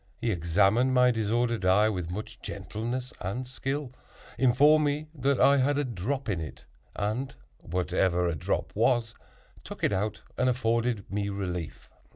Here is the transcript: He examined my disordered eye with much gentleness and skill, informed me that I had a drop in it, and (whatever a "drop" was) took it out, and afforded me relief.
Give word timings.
He 0.19 0.31
examined 0.31 0.95
my 0.95 1.11
disordered 1.11 1.63
eye 1.63 1.87
with 1.87 2.09
much 2.09 2.41
gentleness 2.41 3.13
and 3.21 3.47
skill, 3.47 3.91
informed 4.35 4.83
me 4.85 5.09
that 5.13 5.39
I 5.39 5.57
had 5.57 5.77
a 5.77 5.83
drop 5.83 6.27
in 6.27 6.41
it, 6.41 6.65
and 6.95 7.35
(whatever 7.59 8.27
a 8.27 8.33
"drop" 8.33 8.71
was) 8.75 9.13
took 9.63 9.83
it 9.83 9.93
out, 9.93 10.23
and 10.39 10.49
afforded 10.49 11.05
me 11.11 11.29
relief. 11.29 11.87